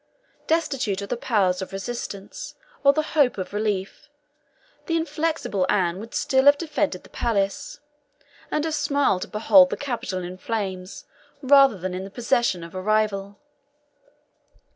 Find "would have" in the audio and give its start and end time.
5.99-6.13